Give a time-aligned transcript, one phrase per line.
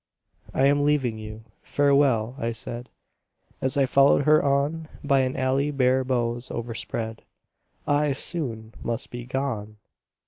[0.55, 1.43] ŌĆ£I am leaving you...
[1.61, 2.35] Farewell!
[2.39, 2.89] ŌĆØ I said,
[3.61, 7.21] As I followed her on By an alley bare boughs overspread;
[7.87, 9.77] ŌĆ£I soon must be gone!